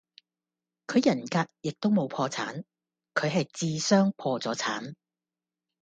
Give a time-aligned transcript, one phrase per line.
[0.87, 2.63] 佢人格亦都冇破產，
[3.13, 4.95] 佢系智商破咗產